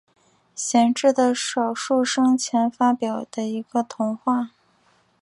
[0.55, 4.49] 贤治的少数生前发表的一个童话。